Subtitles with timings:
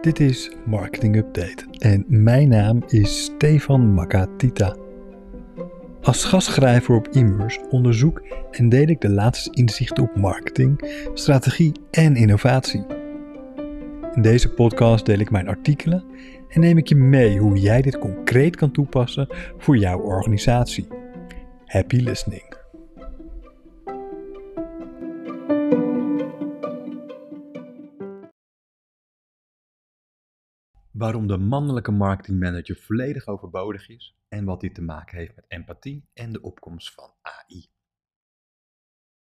[0.00, 4.76] Dit is Marketing Update en mijn naam is Stefan Makatita.
[6.02, 12.16] Als gastschrijver op Immers onderzoek en deel ik de laatste inzichten op marketing, strategie en
[12.16, 12.86] innovatie.
[14.14, 16.04] In deze podcast deel ik mijn artikelen
[16.48, 20.88] en neem ik je mee hoe jij dit concreet kan toepassen voor jouw organisatie.
[21.64, 22.59] Happy listening.
[31.00, 36.08] Waarom de mannelijke marketingmanager volledig overbodig is en wat dit te maken heeft met empathie
[36.12, 37.70] en de opkomst van AI.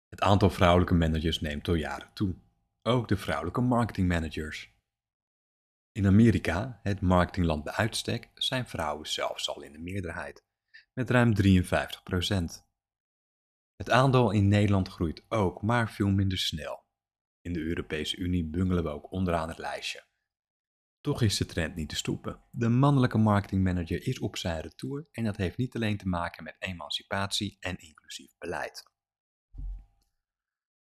[0.09, 2.35] Het aantal vrouwelijke managers neemt al jaren toe.
[2.83, 4.75] Ook de vrouwelijke marketingmanagers.
[5.93, 10.45] In Amerika, het marketingland bij uitstek, zijn vrouwen zelfs al in de meerderheid,
[10.93, 11.45] met ruim 53%.
[13.77, 16.85] Het aandeel in Nederland groeit ook, maar veel minder snel.
[17.41, 20.11] In de Europese Unie bungelen we ook onderaan het lijstje.
[21.03, 22.43] Toch is de trend niet te stoppen.
[22.51, 26.57] De mannelijke marketingmanager is op zijn retour en dat heeft niet alleen te maken met
[26.59, 28.91] emancipatie en inclusief beleid.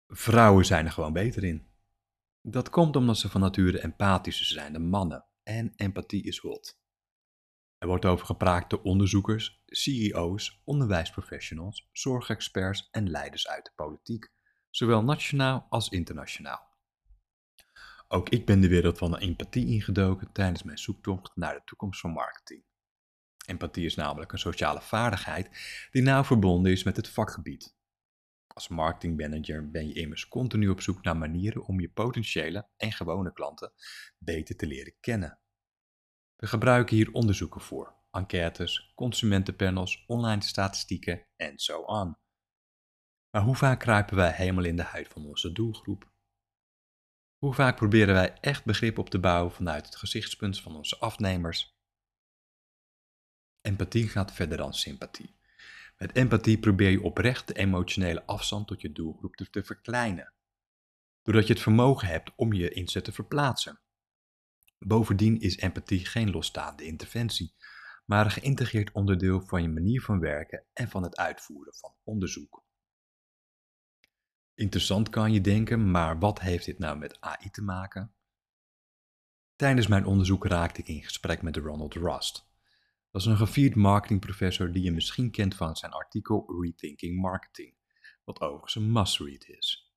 [0.06, 1.66] Vrouwen zijn er gewoon beter in.
[2.40, 6.78] Dat komt omdat ze van nature empathischer zijn dan mannen en empathie is hot.
[7.78, 14.32] Er wordt over gepraat door onderzoekers, CEO's, onderwijsprofessionals, zorgexperts en leiders uit de politiek,
[14.70, 16.73] zowel nationaal als internationaal.
[18.08, 22.10] Ook ik ben de wereld van empathie ingedoken tijdens mijn zoektocht naar de toekomst van
[22.10, 22.64] marketing.
[23.46, 25.50] Empathie is namelijk een sociale vaardigheid
[25.90, 27.76] die nauw verbonden is met het vakgebied.
[28.46, 33.32] Als marketingmanager ben je immers continu op zoek naar manieren om je potentiële en gewone
[33.32, 33.72] klanten
[34.18, 35.38] beter te leren kennen.
[36.36, 42.16] We gebruiken hier onderzoeken voor, enquêtes, consumentenpanels, online statistieken en zo on.
[43.30, 46.12] Maar hoe vaak kruipen wij helemaal in de huid van onze doelgroep?
[47.44, 51.76] Hoe vaak proberen wij echt begrip op te bouwen vanuit het gezichtspunt van onze afnemers?
[53.60, 55.36] Empathie gaat verder dan sympathie.
[55.98, 60.32] Met empathie probeer je oprecht de emotionele afstand tot je doelgroep te, verkleinen,
[61.22, 63.80] doordat je het vermogen hebt om je inzet te verplaatsen.
[64.78, 67.54] Bovendien is empathie geen losstaande interventie,
[68.04, 72.63] maar een geïntegreerd onderdeel van je manier van werken en van het uitvoeren van onderzoek.
[74.54, 78.14] Interessant kan je denken, maar wat heeft dit nou met AI te maken?
[79.56, 82.52] Tijdens mijn onderzoek raakte ik in gesprek met Ronald Rust.
[83.10, 87.74] Dat is een gevierd marketingprofessor die je misschien kent van zijn artikel Rethinking Marketing,
[88.24, 89.92] wat overigens een must-read is.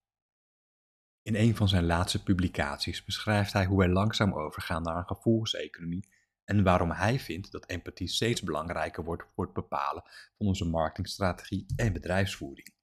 [1.22, 6.10] In een van zijn laatste publicaties beschrijft hij hoe wij langzaam overgaan naar een gevoelseconomie
[6.44, 10.04] en waarom hij vindt dat empathie steeds belangrijker wordt voor het bepalen
[10.38, 12.76] van onze marketingstrategie en bedrijfsvoering.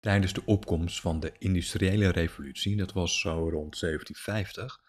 [0.00, 4.80] Tijdens de opkomst van de industriële revolutie, dat was zo rond 1750,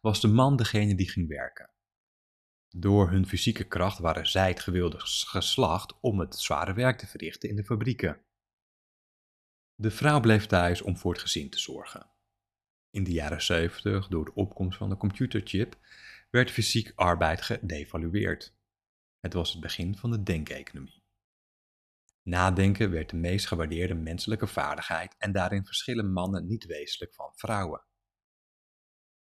[0.00, 1.70] was de man degene die ging werken.
[2.68, 7.48] Door hun fysieke kracht waren zij het gewilde geslacht om het zware werk te verrichten
[7.48, 8.20] in de fabrieken.
[9.74, 12.10] De vrouw bleef thuis om voor het gezin te zorgen.
[12.90, 15.78] In de jaren 70, door de opkomst van de computerchip,
[16.30, 18.54] werd fysiek arbeid gedevalueerd.
[19.20, 20.99] Het was het begin van de denkeconomie.
[22.30, 27.84] Nadenken werd de meest gewaardeerde menselijke vaardigheid en daarin verschillen mannen niet wezenlijk van vrouwen.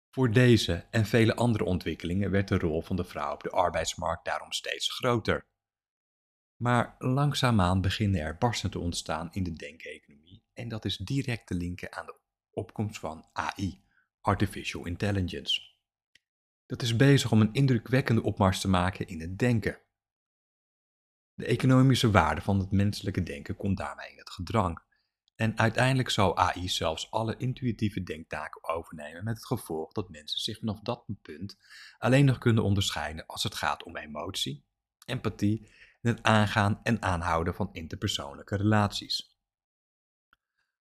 [0.09, 4.25] Voor deze en vele andere ontwikkelingen werd de rol van de vrouw op de arbeidsmarkt
[4.25, 5.47] daarom steeds groter.
[6.55, 11.53] Maar langzaamaan beginnen er barsten te ontstaan in de denkeconomie en dat is direct te
[11.53, 12.19] linken aan de
[12.51, 13.83] opkomst van AI,
[14.21, 15.61] Artificial Intelligence.
[16.65, 19.81] Dat is bezig om een indrukwekkende opmars te maken in het denken.
[21.35, 24.81] De economische waarde van het menselijke denken komt daarmee in het gedrang.
[25.35, 30.59] En uiteindelijk zal AI zelfs alle intuïtieve denktaken overnemen met het gevolg dat mensen zich
[30.59, 31.57] vanaf dat punt
[31.97, 34.65] alleen nog kunnen onderscheiden als het gaat om emotie,
[35.05, 35.67] empathie
[36.01, 39.37] en het aangaan en aanhouden van interpersoonlijke relaties.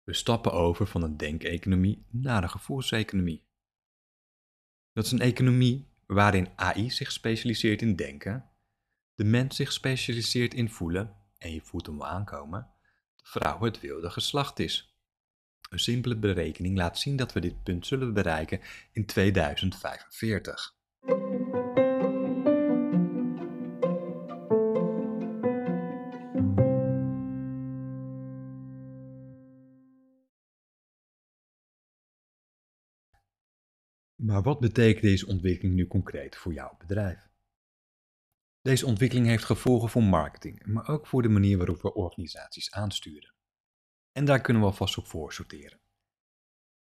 [0.03, 3.45] We stappen over van een denkeconomie naar een gevoelseconomie.
[4.93, 8.51] Dat is een economie waarin AI zich specialiseert in denken
[9.17, 12.67] de mens zich specialiseert in voelen, en je voelt hem aankomen,
[13.15, 14.95] de vrouw het wilde geslacht is.
[15.69, 18.59] Een simpele berekening laat zien dat we dit punt zullen bereiken
[18.91, 20.75] in 2045.
[34.15, 37.26] Maar wat betekent deze ontwikkeling nu concreet voor jouw bedrijf?
[38.67, 43.33] Deze ontwikkeling heeft gevolgen voor marketing, maar ook voor de manier waarop we organisaties aansturen.
[44.11, 45.79] En daar kunnen we alvast op voor sorteren.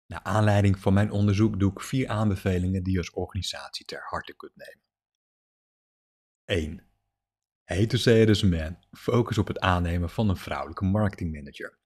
[0.06, 4.36] Naar aanleiding van mijn onderzoek doe ik vier aanbevelingen die je als organisatie ter harte
[4.36, 4.84] kunt nemen.
[6.46, 6.88] 1.
[7.64, 8.78] Hey to say it as a man.
[8.92, 11.80] Focus op het aannemen van een vrouwelijke marketingmanager.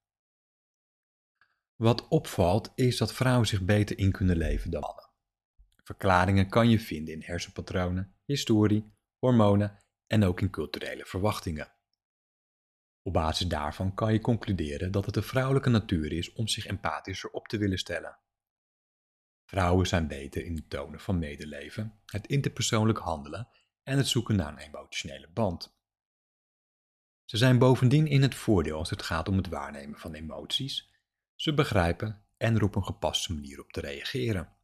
[1.75, 5.09] Wat opvalt is dat vrouwen zich beter in kunnen leven dan mannen.
[5.83, 11.71] Verklaringen kan je vinden in hersenpatronen, historie, hormonen en ook in culturele verwachtingen.
[13.01, 17.29] Op basis daarvan kan je concluderen dat het de vrouwelijke natuur is om zich empathischer
[17.29, 18.17] op te willen stellen.
[19.45, 23.47] Vrouwen zijn beter in het tonen van medeleven, het interpersoonlijk handelen
[23.83, 25.77] en het zoeken naar een emotionele band.
[27.25, 30.89] Ze zijn bovendien in het voordeel als het gaat om het waarnemen van emoties,
[31.35, 34.57] ze begrijpen en er op een gepaste manier op te reageren.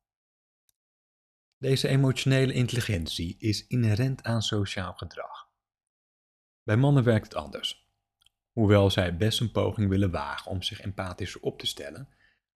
[1.58, 5.50] Deze emotionele intelligentie is inherent aan sociaal gedrag.
[6.64, 7.90] Bij mannen werkt het anders.
[8.52, 12.10] Hoewel zij best een poging willen wagen om zich empathischer op te stellen,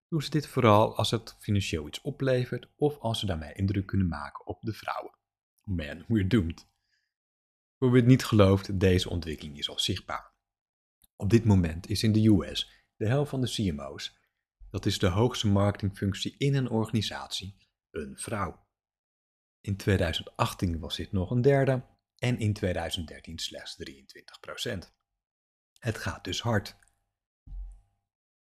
[0.08, 4.08] doen ze dit vooral als het financieel iets oplevert of als ze daarmee indruk kunnen
[4.08, 5.18] maken op de vrouwen.
[5.64, 6.66] Man, we're doomed.
[7.78, 10.32] Voor wie het niet gelooft, deze ontwikkeling is al zichtbaar.
[11.16, 14.18] Op dit moment is in de US de helft van de CMO's,
[14.70, 17.56] dat is de hoogste marketingfunctie in een organisatie,
[17.90, 18.68] een vrouw.
[19.60, 21.84] In 2018 was dit nog een derde
[22.16, 24.78] en in 2013 slechts 23%
[25.78, 26.76] Het gaat dus hard.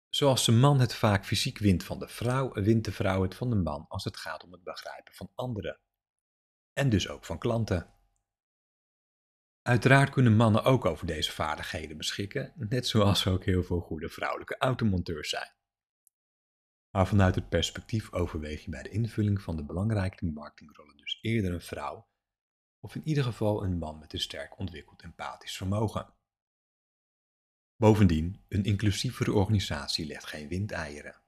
[0.09, 3.49] Zoals de man het vaak fysiek wint van de vrouw, wint de vrouw het van
[3.49, 5.79] de man als het gaat om het begrijpen van anderen.
[6.73, 7.93] En dus ook van klanten.
[9.61, 14.57] Uiteraard kunnen mannen ook over deze vaardigheden beschikken, net zoals ook heel veel goede vrouwelijke
[14.57, 15.56] automonteurs zijn.
[16.97, 21.53] Maar vanuit het perspectief overweeg je bij de invulling van de belangrijke marketingrollen dus eerder
[21.53, 22.07] een vrouw,
[22.79, 26.13] of in ieder geval een man met een sterk ontwikkeld empathisch vermogen.
[27.75, 31.21] Bovendien, een inclusievere organisatie legt geen windeieren.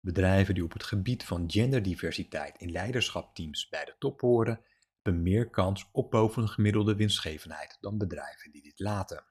[0.00, 4.60] Bedrijven die op het gebied van genderdiversiteit in leiderschapteams bij de top horen,
[5.02, 9.24] hebben meer kans op bovengemiddelde winstgevendheid dan bedrijven die dit laten.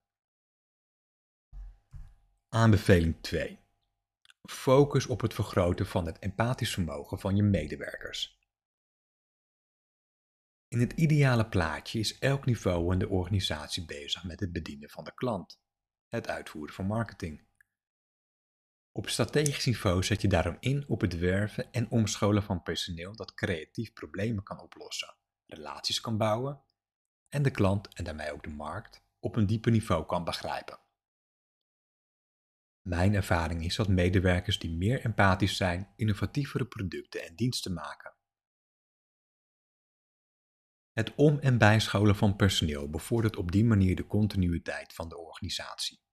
[2.49, 3.64] Aanbeveling 2.
[4.45, 8.39] Focus op het vergroten van het empathisch vermogen van je medewerkers.
[10.67, 15.03] In het ideale plaatje is elk niveau in de organisatie bezig met het bedienen van
[15.03, 15.61] de klant,
[16.07, 17.47] het uitvoeren van marketing.
[18.91, 23.33] Op strategisch niveau zet je daarom in op het werven en omscholen van personeel dat
[23.33, 25.15] creatief problemen kan oplossen,
[25.45, 26.63] relaties kan bouwen
[27.29, 30.84] en de klant en daarmee ook de markt op een dieper niveau kan begrijpen.
[32.87, 38.15] Mijn ervaring is dat medewerkers die meer empathisch zijn, innovatievere producten en diensten maken.
[40.91, 46.03] Het om- en bijscholen van personeel bevordert op die manier de continuïteit van de organisatie.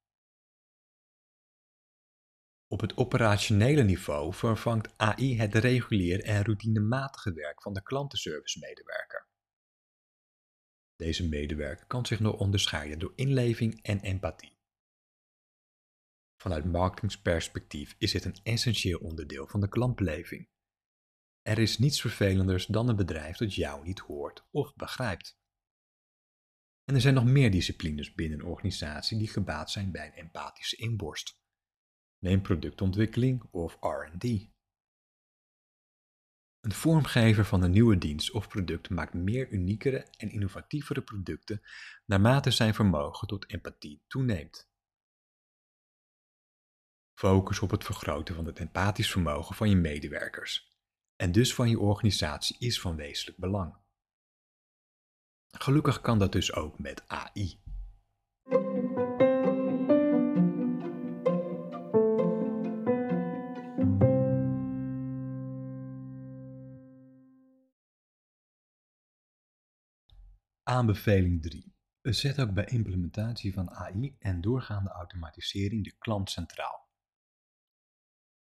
[2.66, 9.28] Op het operationele niveau vervangt AI het regulier en routinematige werk van de klantenservice-medewerker.
[10.96, 14.60] Deze medewerker kan zich nog onderscheiden door inleving en empathie.
[16.42, 20.48] Vanuit marketingsperspectief is dit een essentieel onderdeel van de klantbeleving.
[21.42, 25.40] Er is niets vervelenders dan een bedrijf dat jou niet hoort of begrijpt.
[26.84, 30.76] En er zijn nog meer disciplines binnen een organisatie die gebaat zijn bij een empathische
[30.76, 31.40] inborst.
[32.18, 34.24] Neem productontwikkeling of RD.
[36.60, 41.62] Een vormgever van een nieuwe dienst of product maakt meer uniekere en innovatievere producten
[42.06, 44.71] naarmate zijn vermogen tot empathie toeneemt.
[47.22, 50.74] Focus op het vergroten van het empathisch vermogen van je medewerkers
[51.16, 53.76] en dus van je organisatie is van wezenlijk belang.
[55.50, 57.60] Gelukkig kan dat dus ook met AI.
[70.62, 71.74] Aanbeveling 3.
[72.02, 76.81] Zet ook bij implementatie van AI en doorgaande automatisering de klant centraal.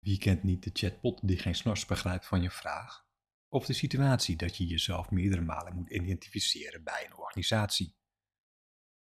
[0.00, 3.07] Wie kent niet de chatbot die geen snors begrijpt van je vraag?
[3.49, 7.97] Of de situatie dat je jezelf meerdere malen moet identificeren bij een organisatie?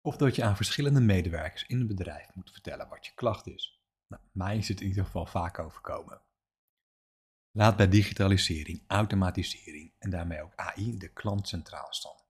[0.01, 3.81] Of dat je aan verschillende medewerkers in een bedrijf moet vertellen wat je klacht is?
[4.07, 6.21] Nou, mij is het in ieder geval vaak overkomen.
[7.51, 12.25] Laat bij digitalisering, automatisering en daarmee ook AI de klant centraal staan.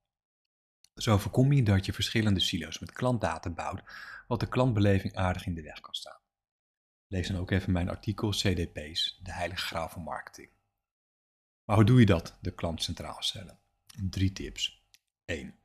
[0.96, 3.84] Zo voorkom je dat je verschillende silo's met klantdata bouwt,
[4.28, 6.20] wat de klantbeleving aardig in de weg kan staan.
[7.08, 10.50] Lees dan ook even mijn artikel CDP's, de heilige graal van marketing.
[11.64, 13.60] Maar hoe doe je dat, de klant centraal stellen?
[14.10, 14.86] Drie tips.
[15.26, 15.60] 1.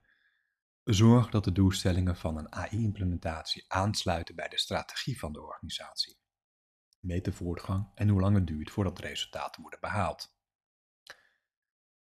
[0.85, 6.17] Zorg dat de doelstellingen van een AI-implementatie aansluiten bij de strategie van de organisatie.
[7.01, 10.37] Meet de voortgang en hoe lang het duurt voordat resultaten worden behaald.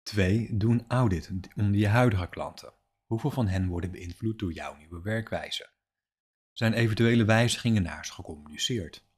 [0.03, 0.57] 2.
[0.57, 2.73] Doe een audit onder je huidige klanten.
[3.05, 5.69] Hoeveel van hen worden beïnvloed door jouw nieuwe werkwijze?
[6.51, 9.09] Zijn eventuele wijzigingen naar ze gecommuniceerd?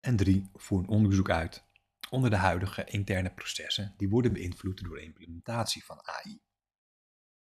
[0.00, 0.50] En 3.
[0.54, 1.66] Voer een onderzoek uit
[2.10, 6.40] onder de huidige interne processen die worden beïnvloed door de implementatie van AI.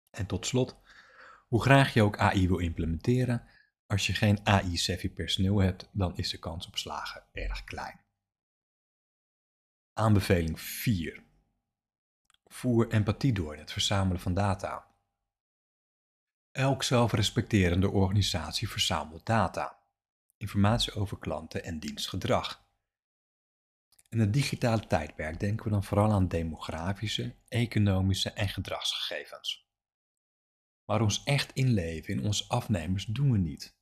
[0.10, 0.78] En tot slot,
[1.48, 3.48] hoe graag je ook AI wil implementeren,
[3.88, 8.00] als je geen AI-savvy personeel hebt, dan is de kans op slagen erg klein.
[9.94, 11.24] Aanbeveling 4.
[12.46, 14.88] Voer empathie door in het verzamelen van data.
[16.52, 19.80] Elk zelfrespecterende organisatie verzamelt data,
[20.40, 22.68] informatie over klanten en dienstgedrag.
[24.10, 29.68] In het digitale tijdperk denken we dan vooral aan demografische, economische en gedragsgegevens.
[30.86, 33.78] Maar ons echt inleven in onze afnemers doen we niet.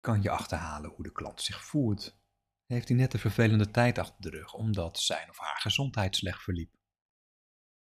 [0.00, 2.20] Kan je achterhalen hoe de klant zich voelt?
[2.66, 6.42] Heeft hij net een vervelende tijd achter de rug omdat zijn of haar gezondheid slecht
[6.42, 6.76] verliep?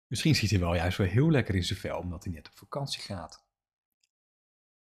[0.07, 2.57] Misschien zit hij wel juist weer heel lekker in zijn vel omdat hij net op
[2.57, 3.46] vakantie gaat.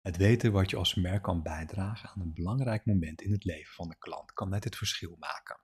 [0.07, 3.75] Het weten wat je als merk kan bijdragen aan een belangrijk moment in het leven
[3.75, 5.61] van de klant kan net het verschil maken.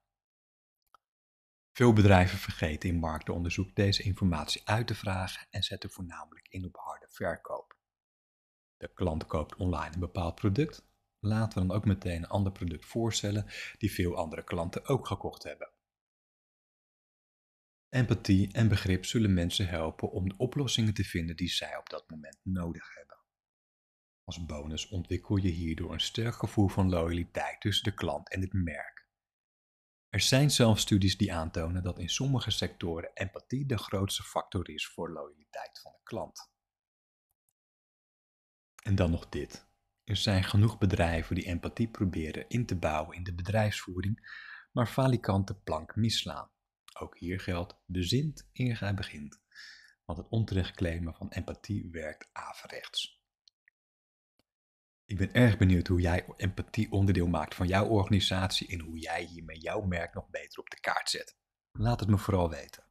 [1.72, 6.76] Veel bedrijven vergeten in marktonderzoek deze informatie uit te vragen en zetten voornamelijk in op
[6.76, 7.78] harde verkoop.
[8.76, 10.84] De klant koopt online een bepaald product,
[11.18, 13.46] laten we dan ook meteen een ander product voorstellen
[13.78, 15.72] die veel andere klanten ook gekocht hebben.
[17.88, 22.10] Empathie en begrip zullen mensen helpen om de oplossingen te vinden die zij op dat
[22.10, 23.11] moment nodig hebben.
[24.24, 28.52] Als bonus ontwikkel je hierdoor een sterk gevoel van loyaliteit tussen de klant en het
[28.52, 29.06] merk.
[30.08, 34.86] Er zijn zelfs studies die aantonen dat in sommige sectoren empathie de grootste factor is
[34.86, 36.50] voor loyaliteit van de klant.
[38.82, 39.70] En dan nog dit.
[40.04, 44.40] Er zijn genoeg bedrijven die empathie proberen in te bouwen in de bedrijfsvoering,
[44.72, 46.50] maar falikante plank misslaan.
[47.00, 49.42] Ook hier geldt bezint eer gij begint,
[50.04, 53.21] want het onterecht claimen van empathie werkt averechts.
[55.04, 59.24] Ik ben erg benieuwd hoe jij empathie onderdeel maakt van jouw organisatie en hoe jij
[59.24, 61.36] hiermee jouw merk nog beter op de kaart zet.
[61.72, 62.84] Laat het me vooral weten.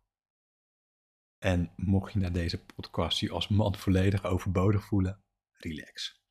[1.37, 6.21] En mocht je na deze podcast je als man volledig overbodig voelen, relax.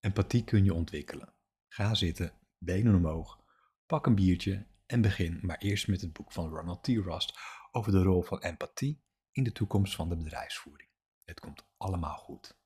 [0.00, 1.34] Empathie kun je ontwikkelen.
[1.68, 3.40] Ga zitten, benen omhoog,
[3.86, 6.86] pak een biertje en begin maar eerst met het boek van Ronald T.
[6.86, 7.38] Rust
[7.70, 10.90] over de rol van empathie in de toekomst van de bedrijfsvoering.
[11.24, 12.60] Het komt allemaal goed.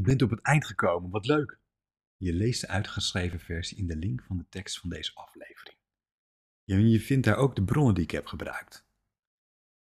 [0.00, 1.58] Je bent op het eind gekomen, wat leuk!
[2.16, 5.76] Je leest de uitgeschreven versie in de link van de tekst van deze aflevering.
[6.64, 8.86] Je vindt daar ook de bronnen die ik heb gebruikt.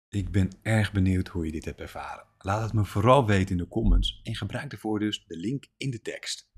[0.08, 2.26] Ik ben erg benieuwd hoe je dit hebt ervaren.
[2.38, 5.90] Laat het me vooral weten in de comments en gebruik ervoor dus de link in
[5.90, 6.50] de tekst.